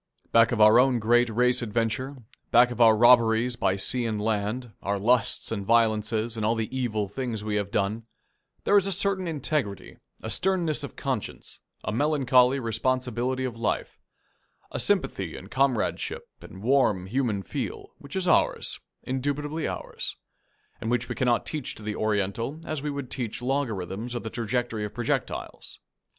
[0.31, 4.71] Back of our own great race adventure, back of our robberies by sea and land,
[4.81, 8.07] our lusts and violences and all the evil things we have done,
[8.63, 13.99] there is a certain integrity, a sternness of conscience, a melancholy responsibility of life,
[14.71, 20.15] a sympathy and comradeship and warm human feel, which is ours, indubitably ours,
[20.81, 24.31] and which we cannot teach to the Oriental as we would teach logarithms or the
[24.31, 25.79] trajectory of projectiles.